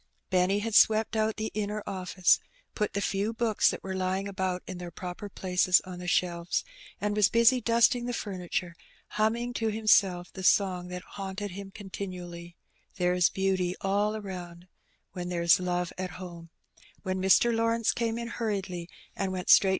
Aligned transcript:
Benny 0.31 0.57
had 0.57 0.73
swept 0.73 1.15
out 1.15 1.35
the 1.35 1.51
inner 1.53 1.83
office, 1.85 2.39
put 2.73 2.93
the 2.93 3.01
few 3.01 3.33
books 3.33 3.69
that 3.69 3.83
were 3.83 3.93
lying 3.93 4.27
about 4.27 4.63
in 4.65 4.79
their 4.79 4.89
proper 4.89 5.29
places 5.29 5.79
on 5.85 5.99
the 5.99 6.07
shelves, 6.07 6.65
and 6.99 7.15
was 7.15 7.29
busy 7.29 7.61
dusting 7.61 8.07
the 8.07 8.11
furniture, 8.13 8.75
humming 9.09 9.53
to 9.53 9.67
himself 9.67 10.33
the 10.33 10.43
song 10.43 10.87
that 10.87 11.03
haunted 11.03 11.51
him 11.51 11.69
continually— 11.69 12.55
"There 12.97 13.13
is 13.13 13.29
beauty 13.29 13.75
all 13.81 14.15
around, 14.15 14.67
When 15.11 15.29
there's 15.29 15.59
love 15.59 15.93
at 15.99 16.13
home," 16.17 16.49
when 17.03 17.21
Mr. 17.21 17.53
Lawrence 17.55 17.91
came 17.91 18.17
in 18.17 18.29
hurriedly, 18.29 18.89
and 19.15 19.31
went 19.31 19.51
straight 19.51 19.59
A 19.59 19.61
Teeeible 19.61 19.67
Alteenative. 19.67 19.69